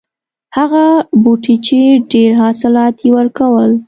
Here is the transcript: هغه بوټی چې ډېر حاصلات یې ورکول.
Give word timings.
هغه 0.57 0.83
بوټی 1.23 1.55
چې 1.65 1.79
ډېر 2.11 2.29
حاصلات 2.41 2.95
یې 3.03 3.09
ورکول. 3.17 3.71